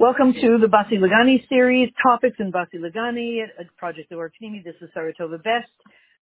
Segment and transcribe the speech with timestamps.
[0.00, 4.64] Welcome to the Basi Lagani series, Topics in Basi Lagani, a project of Arkanimi.
[4.64, 5.70] This is Saratova Best.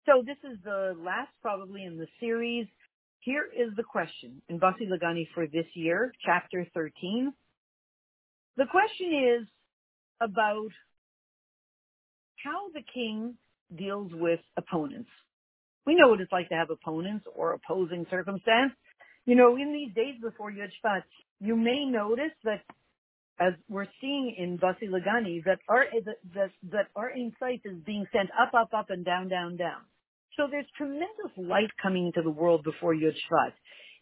[0.05, 2.67] So this is the last probably in the series.
[3.21, 7.33] Here is the question in Basi Lagani for this year, chapter 13.
[8.55, 9.47] The question is
[10.21, 10.69] about
[12.43, 13.33] how the king
[13.75, 15.09] deals with opponents.
[15.87, 18.73] We know what it's like to have opponents or opposing circumstance.
[19.25, 21.01] You know, in these days before Yud Shvat,
[21.41, 22.61] you may notice that
[23.39, 25.85] as we're seeing in Basi Lagani, that our,
[26.33, 29.81] that, that our insight is being sent up, up, up and down, down, down.
[30.37, 33.53] So there's tremendous light coming into the world before Yud Shvat.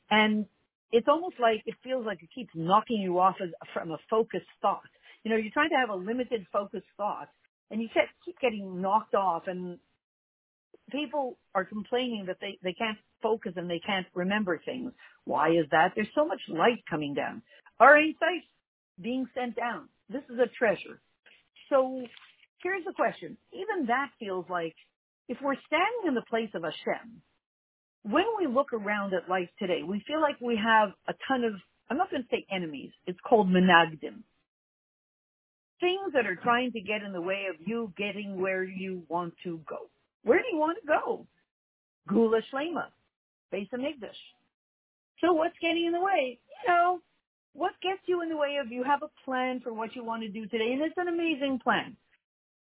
[0.09, 0.45] And
[0.91, 4.45] it's almost like, it feels like it keeps knocking you off as, from a focused
[4.61, 4.81] thought.
[5.23, 7.29] You know, you're trying to have a limited focused thought
[7.71, 7.87] and you
[8.25, 9.79] keep getting knocked off and
[10.91, 14.91] people are complaining that they, they can't focus and they can't remember things.
[15.25, 15.93] Why is that?
[15.95, 17.41] There's so much light coming down.
[17.79, 18.43] Our insight
[19.01, 19.89] being sent down.
[20.09, 21.01] This is a treasure.
[21.69, 22.01] So
[22.61, 23.37] here's the question.
[23.53, 24.75] Even that feels like
[25.27, 27.21] if we're standing in the place of Hashem,
[28.03, 31.53] when we look around at life today, we feel like we have a ton of,
[31.89, 34.23] I'm not going to say enemies, it's called menagdim.
[35.79, 39.33] Things that are trying to get in the way of you getting where you want
[39.43, 39.89] to go.
[40.23, 41.27] Where do you want to go?
[42.09, 42.85] Geula Shlema,
[43.53, 44.19] Beis Hamikdash.
[45.21, 46.39] So what's getting in the way?
[46.65, 46.99] You know,
[47.53, 50.23] what gets you in the way of you have a plan for what you want
[50.23, 51.95] to do today, and it's an amazing plan.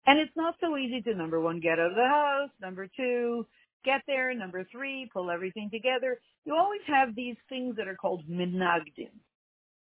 [0.06, 3.46] And it's not so easy to number one, get out of the house, number two,
[3.84, 6.20] get there, number three, pull everything together.
[6.44, 9.10] You always have these things that are called minagdim,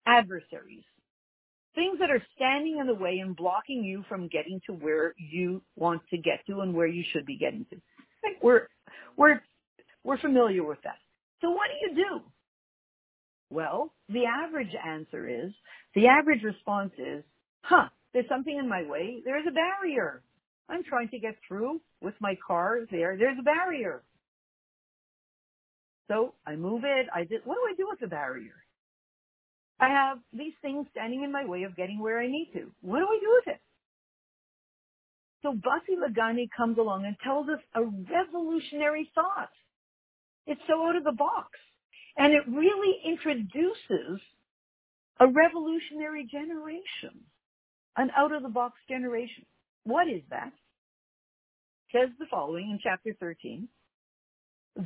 [0.07, 0.85] adversaries,
[1.75, 5.63] things that are standing in the way and blocking you from getting to where you
[5.77, 7.77] want to get to and where you should be getting to.
[8.43, 8.69] We're,
[9.17, 9.41] we're,
[10.05, 10.99] we're familiar with that.
[11.41, 12.21] So what do you do?
[13.55, 15.53] Well, the average answer is,
[15.95, 17.23] the average response is,
[17.63, 19.23] huh, there's something in my way.
[19.25, 20.23] There's a barrier.
[20.69, 23.17] I'm trying to get through with my car there.
[23.17, 24.03] There's a barrier.
[26.09, 27.07] So I move it.
[27.15, 28.57] I did, what do I do with the barrier?
[29.79, 32.73] I have these things standing in my way of getting where I need to.
[32.83, 33.61] What do I do with it?
[35.43, 39.51] So Basi Lagani comes along and tells us a revolutionary thought.
[40.47, 41.51] It's so out of the box.
[42.17, 44.21] And it really introduces
[45.21, 47.21] a revolutionary generation,
[47.97, 49.47] an out-of-the-box generation.
[49.85, 50.53] What is that?
[51.93, 53.69] It Says the following in chapter 13,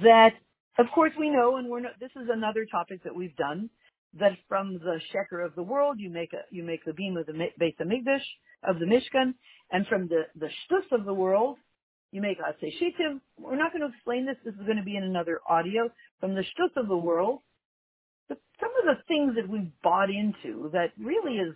[0.02, 0.32] that
[0.78, 3.70] of course we know, and we're not, this is another topic that we've done,
[4.18, 7.26] that from the sheker of the world, you make a, you make the beam of
[7.26, 8.24] the Beis Hamikdash,
[8.64, 9.34] of the Mishkan,
[9.72, 11.58] and from the, the shtus of the world,
[12.12, 13.20] you make a Shitim.
[13.38, 14.36] We're not going to explain this.
[14.44, 15.90] This is going to be in another audio.
[16.20, 17.40] From the shtus of the world,
[18.28, 21.54] But some of the things that we've bought into that really is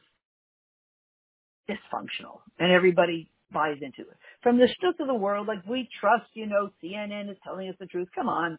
[1.68, 4.16] dysfunctional and everybody buys into it.
[4.42, 7.76] From the shtus of the world, like we trust, you know, CNN is telling us
[7.80, 8.08] the truth.
[8.14, 8.58] Come on.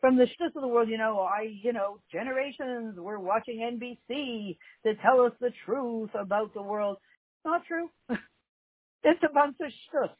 [0.00, 4.56] From the shtus of the world, you know, I, you know, generations we're watching NBC
[4.84, 6.96] to tell us the truth about the world.
[7.44, 7.88] Not true.
[9.04, 10.10] it's a bunch of shtus.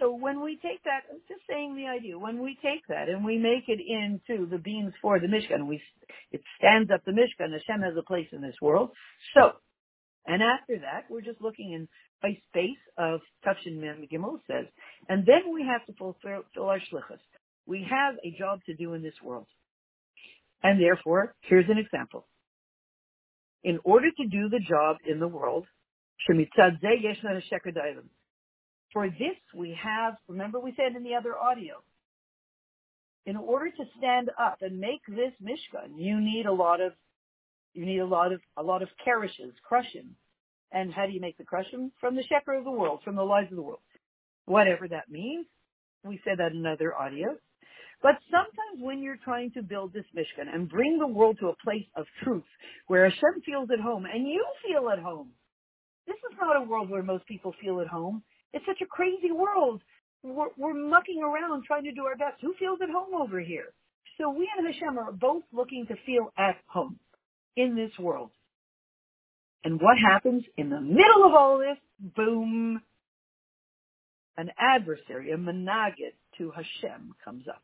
[0.00, 3.24] So when we take that, I'm just saying the idea, when we take that and
[3.24, 5.82] we make it into the beams for the Mishkan, we,
[6.30, 8.90] it stands up the Mishkan, Hashem has a place in this world.
[9.34, 9.52] So,
[10.26, 11.88] and after that, we're just looking in
[12.22, 14.66] by space of Tafshin Mem Gimel says,
[15.08, 17.20] and then we have to fulfill our shlichus.
[17.66, 19.46] We have a job to do in this world.
[20.62, 22.26] And therefore, here's an example.
[23.62, 25.66] In order to do the job in the world,
[26.28, 27.74] Shemitzad Sheker
[28.92, 31.82] for this, we have, remember we said in the other audio,
[33.26, 36.92] in order to stand up and make this Mishkan, you need a lot of,
[37.74, 40.14] you need a lot of, a lot of kerishes, crushing.
[40.72, 41.92] And how do you make the crushing?
[42.00, 43.80] From the sheker of the world, from the lives of the world.
[44.46, 45.46] Whatever that means.
[46.04, 47.36] We said that in other audio.
[48.02, 51.56] But sometimes when you're trying to build this Mishkan and bring the world to a
[51.64, 52.44] place of truth
[52.86, 55.30] where Hashem feels at home and you feel at home,
[56.06, 58.22] this is not a world where most people feel at home.
[58.52, 59.82] It's such a crazy world.
[60.22, 62.40] We're, we're mucking around trying to do our best.
[62.40, 63.72] Who feels at home over here?
[64.18, 66.98] So we and Hashem are both looking to feel at home
[67.56, 68.30] in this world.
[69.64, 71.76] And what happens in the middle of all this?
[72.16, 72.80] Boom.
[74.36, 77.62] An adversary, a menagid to Hashem comes up.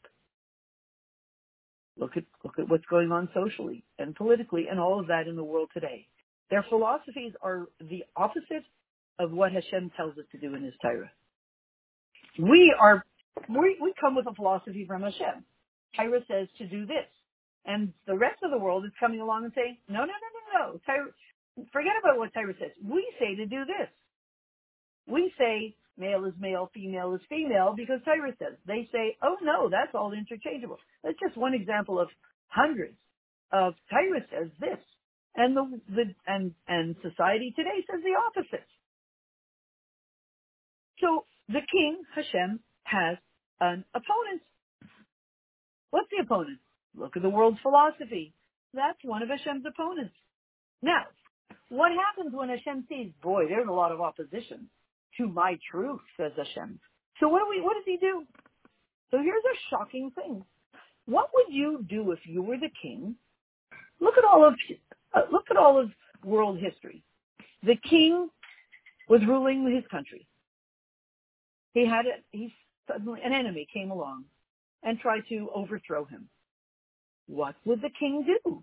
[1.97, 5.37] Look at, look at what's going on socially and politically and all of that in
[5.37, 6.09] the world today.
[6.51, 8.65] Their philosophies are the opposite
[9.19, 11.11] of what Hashem tells us to do in His Torah.
[12.39, 13.05] We are,
[13.49, 15.45] we, we come with a philosophy from Hashem.
[15.97, 17.07] Torah says to do this.
[17.67, 20.73] And the rest of the world is coming along and saying, no, no, no, no,
[20.73, 20.81] no.
[20.85, 21.11] Torah,
[21.73, 22.73] forget about what Torah says.
[22.85, 23.89] We say to do this.
[25.07, 28.59] We say male is male, female is female because Torah says.
[28.67, 30.79] They say, oh no, that's all interchangeable.
[31.03, 32.09] That's just one example of
[32.49, 32.97] hundreds
[33.53, 34.79] of Torah says this.
[35.37, 38.67] And the, the and and society today says the opposite.
[41.05, 43.19] So the king, Hashem, has
[43.61, 44.41] an opponent.
[45.91, 46.59] What's the opponent?
[46.97, 48.33] Look at the world's philosophy.
[48.73, 50.15] That's one of Hashem's opponents.
[50.81, 51.05] Now,
[51.69, 54.69] what happens when Hashem sees, boy, there's a lot of opposition
[55.19, 56.81] to my truth, says Hashem.
[57.21, 58.25] So what do we, what does he do?
[59.11, 60.45] So here's a shocking thing.
[61.05, 63.15] What would you do if you were the king?
[64.01, 64.55] Look at all of,
[65.13, 65.91] uh, look at all of
[66.25, 67.03] world history.
[67.63, 68.31] The king
[69.09, 70.27] was ruling his country.
[71.75, 72.55] He had it, he
[72.91, 74.25] suddenly, an enemy came along
[74.83, 76.29] and tried to overthrow him.
[77.27, 78.63] What would the king do?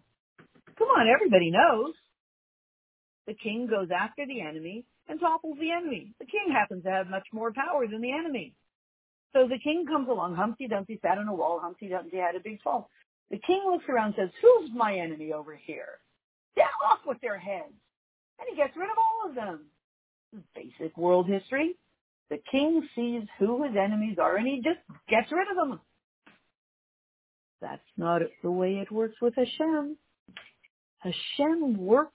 [0.78, 1.94] Come on, everybody knows.
[3.28, 6.14] The king goes after the enemy and topples the enemy.
[6.20, 8.54] The king happens to have much more power than the enemy.
[9.34, 12.40] So the king comes along, Humpty Dumpty sat on a wall, Humpty Dumpty had a
[12.40, 12.90] big fall.
[13.30, 16.00] The king looks around and says, who's my enemy over here?
[16.58, 17.74] Down off with their heads.
[18.40, 19.68] And he gets rid of all of them.
[20.54, 21.76] Basic world history.
[22.32, 24.80] The king sees who his enemies are and he just
[25.10, 25.82] gets rid of them.
[27.62, 29.98] That's not the way it works with Hashem.
[31.00, 32.14] Hashem works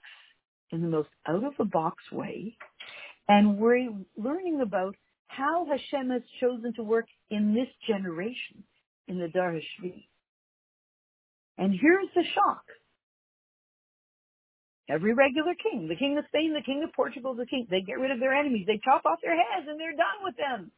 [0.72, 2.56] in the most out of the box way.
[3.28, 4.96] And we're learning about
[5.28, 8.64] how Hashem has chosen to work in this generation,
[9.08, 10.06] in the Dar Hashvi.
[11.58, 12.64] And here's the shock.
[14.88, 17.98] Every regular king, the king of Spain, the king of Portugal, the king, they get
[17.98, 18.66] rid of their enemies.
[18.66, 20.70] They chop off their heads and they're done with them.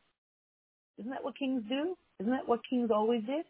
[0.99, 1.95] Isn't that what kings do?
[2.21, 3.45] Isn't that what kings always did?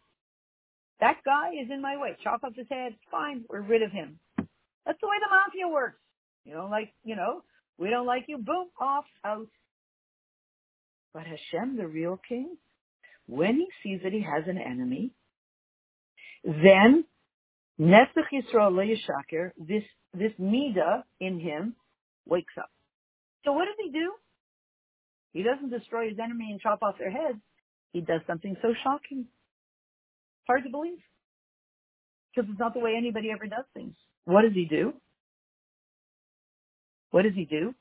[1.00, 2.16] That guy is in my way.
[2.24, 2.94] Chop off his head.
[3.10, 3.44] Fine.
[3.48, 4.18] We're rid of him.
[4.36, 6.00] That's the way the mafia works.
[6.44, 7.42] You don't like, you know,
[7.78, 8.38] we don't like you.
[8.38, 9.46] Boom, off, out.
[11.14, 12.56] But Hashem, the real king,
[13.26, 15.12] when he sees that he has an enemy,
[16.44, 17.04] then
[17.80, 19.84] Netzach Yisrael Le'yishaker, this,
[20.14, 21.74] this Mida in him
[22.26, 22.70] wakes up.
[23.44, 24.12] So what does he do?
[25.32, 27.38] He doesn't destroy his enemy and chop off their heads.
[27.92, 29.26] He does something so shocking.
[30.46, 30.98] Hard to believe.
[32.34, 33.94] Because it's not the way anybody ever does things.
[34.24, 34.94] What does he do?
[37.10, 37.74] What does he do?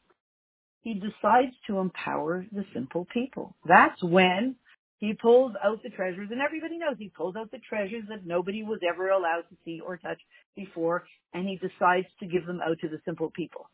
[0.83, 3.55] He decides to empower the simple people.
[3.65, 4.55] That's when
[4.99, 8.63] he pulls out the treasures, and everybody knows he pulls out the treasures that nobody
[8.63, 10.19] was ever allowed to see or touch
[10.55, 13.69] before, and he decides to give them out to the simple people.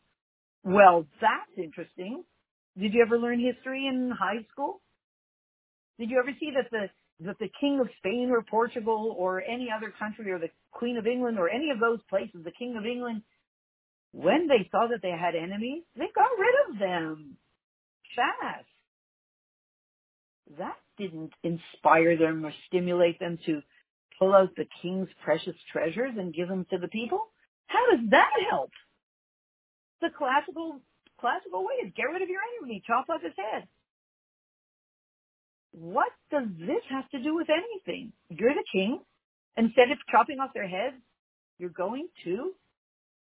[0.64, 2.24] Well, that's interesting.
[2.78, 4.80] Did you ever learn history in high school?
[5.98, 6.88] Did you ever see that the
[7.20, 11.06] that the king of Spain or Portugal or any other country or the queen of
[11.06, 13.22] England or any of those places, the king of England,
[14.12, 17.36] when they saw that they had enemies, they got rid of them
[18.16, 18.66] fast.
[20.58, 23.62] That didn't inspire them or stimulate them to
[24.18, 27.20] pull out the king's precious treasures and give them to the people.
[27.66, 28.70] How does that help?
[30.00, 30.80] The classical
[31.20, 33.68] classical way is get rid of your enemy, chop off his head
[35.74, 38.12] what does this have to do with anything?
[38.28, 39.00] You're the king.
[39.56, 40.96] Instead of chopping off their heads,
[41.58, 42.52] you're going to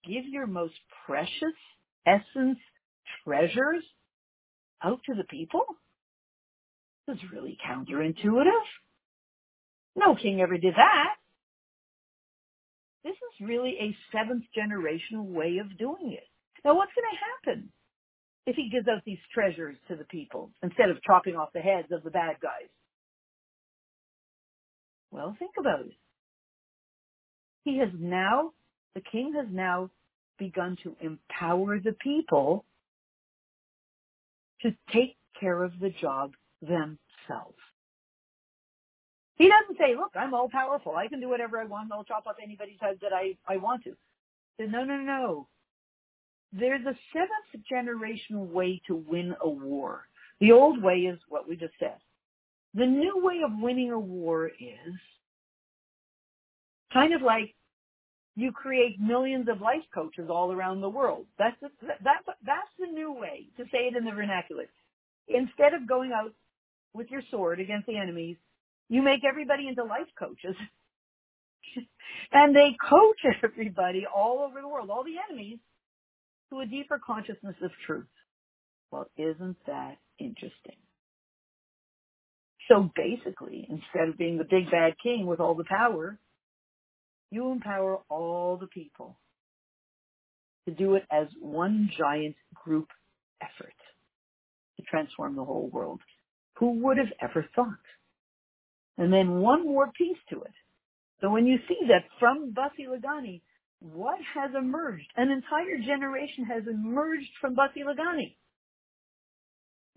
[0.04, 0.74] give your most
[1.06, 1.56] precious
[2.06, 2.58] essence,
[3.24, 3.84] treasures
[4.82, 5.62] out to the people?
[7.08, 8.66] Is really counterintuitive.
[9.96, 11.14] No king ever did that.
[13.04, 16.26] This is really a seventh generational way of doing it.
[16.64, 17.72] Now what's going to happen?
[18.46, 21.88] if he gives out these treasures to the people instead of chopping off the heads
[21.92, 22.68] of the bad guys?
[25.10, 25.92] Well, think about it.
[27.64, 28.52] He has now,
[28.94, 29.90] the king has now
[30.38, 32.64] begun to empower the people
[34.62, 36.32] to take care of the job
[36.62, 37.58] themselves.
[39.36, 40.94] He doesn't say, look, I'm all powerful.
[40.96, 41.90] I can do whatever I want.
[41.92, 43.90] I'll chop off anybody's head that I, I want to.
[44.56, 45.48] He says, no, no, no
[46.52, 50.06] there's a seventh generation way to win a war.
[50.40, 51.96] The old way is what we just said.
[52.74, 54.94] The new way of winning a war is
[56.92, 57.54] kind of like
[58.34, 61.26] you create millions of life coaches all around the world.
[61.38, 61.68] That's the,
[62.02, 64.66] that's that's the new way to say it in the vernacular.
[65.28, 66.32] Instead of going out
[66.94, 68.36] with your sword against the enemies,
[68.88, 70.56] you make everybody into life coaches.
[72.32, 75.58] and they coach everybody all over the world, all the enemies,
[76.50, 78.06] to a deeper consciousness of truth.
[78.90, 80.76] Well, isn't that interesting?
[82.68, 86.18] So basically, instead of being the big bad king with all the power,
[87.30, 89.16] you empower all the people
[90.66, 92.88] to do it as one giant group
[93.42, 93.74] effort
[94.76, 96.00] to transform the whole world.
[96.62, 97.82] Who would have ever thought?
[98.96, 100.54] And then one more piece to it.
[101.20, 103.42] So when you see that from Bussy Lagani,
[103.80, 105.08] what has emerged?
[105.16, 108.36] An entire generation has emerged from Bussy Lagani.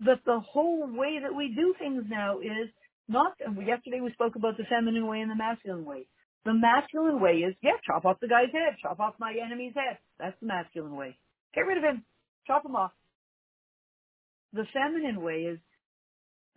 [0.00, 2.68] That the whole way that we do things now is
[3.08, 6.08] not, and yesterday we spoke about the feminine way and the masculine way.
[6.44, 9.98] The masculine way is, yeah, chop off the guy's head, chop off my enemy's head.
[10.18, 11.16] That's the masculine way.
[11.54, 12.04] Get rid of him,
[12.44, 12.90] chop him off.
[14.52, 15.60] The feminine way is,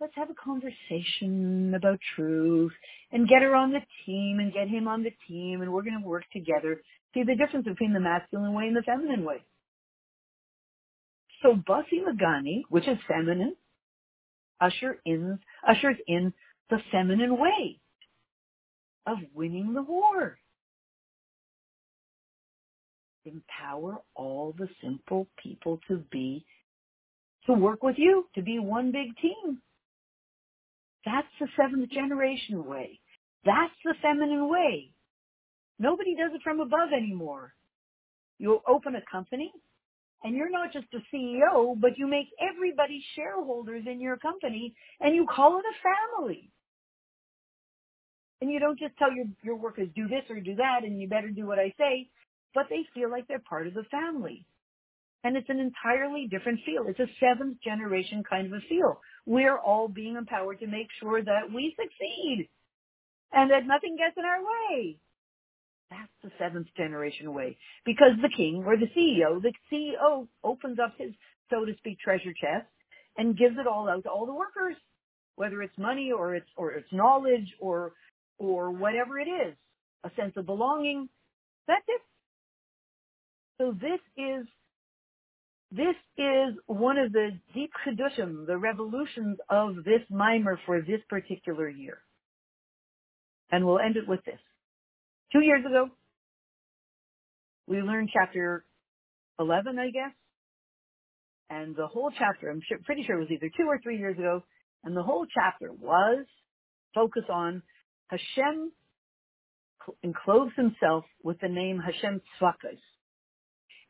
[0.00, 2.72] let's have a conversation about truth
[3.12, 6.00] and get her on the team and get him on the team and we're going
[6.00, 6.80] to work together.
[7.12, 9.44] See the difference between the masculine way and the feminine way.
[11.42, 13.56] So Bussy Lagani, which is feminine,
[14.60, 15.38] usher in,
[15.68, 16.32] ushers in
[16.70, 17.80] the feminine way
[19.06, 20.38] of winning the war.
[23.26, 26.44] Empower all the simple people to be,
[27.46, 29.60] to work with you, to be one big team.
[31.04, 33.00] That's the seventh generation way.
[33.44, 34.92] That's the feminine way.
[35.78, 37.54] Nobody does it from above anymore.
[38.38, 39.52] You open a company
[40.22, 45.14] and you're not just a CEO, but you make everybody shareholders in your company and
[45.14, 46.50] you call it a family.
[48.40, 51.08] And you don't just tell your, your workers do this or do that and you
[51.08, 52.08] better do what I say,
[52.54, 54.44] but they feel like they're part of the family.
[55.24, 56.84] And it's an entirely different feel.
[56.88, 59.00] It's a seventh generation kind of a feel.
[59.26, 62.48] We're all being empowered to make sure that we succeed
[63.32, 64.96] and that nothing gets in our way.
[65.90, 67.58] That's the seventh generation way.
[67.84, 71.12] Because the king or the CEO, the CEO opens up his,
[71.50, 72.66] so to speak, treasure chest
[73.18, 74.76] and gives it all out to all the workers,
[75.36, 77.92] whether it's money or it's, or it's knowledge or,
[78.38, 79.54] or whatever it is,
[80.04, 81.08] a sense of belonging.
[81.66, 82.00] That's it.
[83.58, 84.46] So this is
[85.72, 91.68] this is one of the deep chidushim, the revolutions of this mimer for this particular
[91.68, 91.98] year.
[93.52, 94.38] And we'll end it with this.
[95.32, 95.88] Two years ago,
[97.66, 98.64] we learned chapter
[99.38, 100.12] 11, I guess.
[101.48, 104.18] And the whole chapter, I'm sure, pretty sure it was either two or three years
[104.18, 104.42] ago,
[104.84, 106.26] and the whole chapter was
[106.94, 107.62] focus on
[108.08, 108.72] Hashem
[110.02, 112.78] enclosed himself with the name Hashem Tzvakas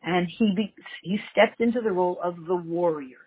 [0.03, 3.19] and he be, he steps into the role of the warrior.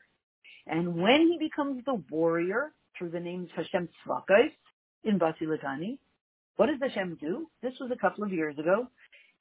[0.65, 4.51] And when he becomes the warrior through the name Hashem Tzvakos
[5.03, 5.97] in Bussy Lagani,
[6.55, 7.47] what does Hashem do?
[7.61, 8.87] This was a couple of years ago.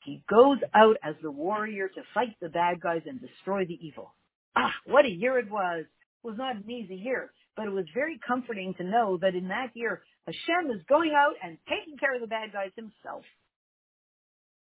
[0.04, 4.14] He goes out as the warrior to fight the bad guys and destroy the evil.
[4.56, 5.84] Ah, what a year it was.
[5.84, 9.48] It was not an easy year, but it was very comforting to know that in
[9.48, 13.24] that year, Hashem is going out and taking care of the bad guys himself.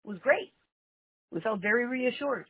[0.04, 0.52] It was great.
[1.32, 2.46] We felt very reassured.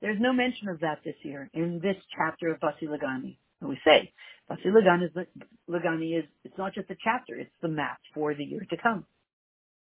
[0.00, 3.38] There's no mention of that this year in this chapter of Bussy Lagani.
[3.60, 4.12] And we say,
[4.48, 5.26] Bussy Lagani is,
[5.70, 9.06] Lagani is, it's not just a chapter, it's the map for the year to come.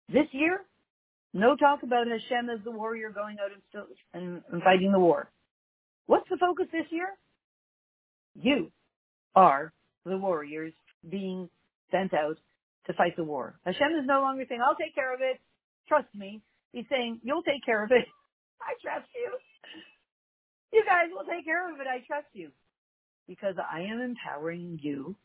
[0.09, 0.61] This year,
[1.35, 5.01] no talk about Hashem as the warrior going out and, still, and, and fighting the
[5.01, 5.29] war.
[6.07, 7.09] What's the focus this year?
[8.41, 8.71] You
[9.35, 9.73] are
[10.05, 10.73] the warriors
[11.11, 11.51] being
[11.91, 12.39] sent out
[12.87, 13.59] to fight the war.
[13.67, 15.41] Hashem is no longer saying, I'll take care of it.
[15.89, 16.41] Trust me.
[16.77, 18.05] He's saying, you'll take care of it.
[18.61, 19.33] I trust you.
[20.75, 21.87] You guys will take care of it.
[21.87, 22.51] I trust you.
[23.27, 25.17] Because I am empowering you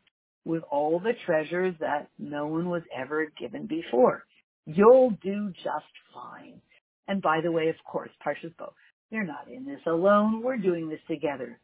[0.45, 4.23] with all the treasures that no one was ever given before.
[4.65, 6.61] You'll do just fine.
[7.09, 8.71] And by the way, of course, Parshas Bo,
[9.09, 10.41] you're not in this alone.
[10.41, 11.59] We're doing this together.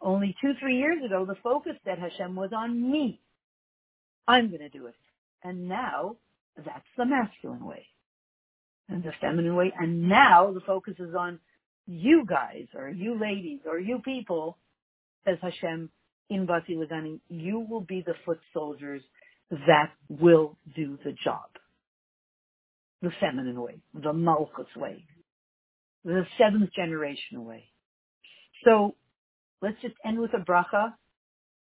[0.00, 3.20] Only two, three years ago, the focus that Hashem was on me.
[4.28, 4.94] I'm going to do it.
[5.42, 6.14] And now,
[6.56, 7.86] that's the masculine way
[8.88, 9.72] and the feminine way.
[9.78, 11.38] And now the focus is on
[11.86, 14.58] you guys or you ladies or you people,
[15.24, 15.90] says Hashem
[16.30, 19.02] in Bussy Lagani, you will be the foot soldiers
[19.50, 21.44] that will do the job.
[23.02, 25.04] The feminine way, the Malchus way,
[26.04, 27.64] the seventh generation way.
[28.64, 28.94] So
[29.60, 30.94] let's just end with a bracha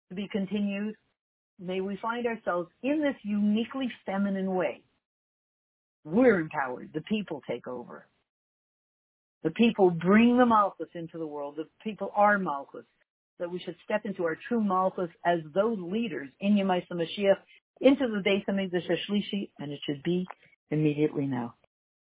[0.09, 0.95] to be continued.
[1.59, 4.81] May we find ourselves in this uniquely feminine way
[6.03, 6.91] we're empowered.
[6.93, 8.05] The people take over.
[9.43, 11.55] The people bring the Malchus into the world.
[11.57, 12.85] The people are Malchus.
[13.39, 17.37] That we should step into our true Malchus as those leaders in Yemaisa Mashiach
[17.79, 20.27] into the Beis Hamikdash Shlishi, and it should be
[20.71, 21.55] immediately now.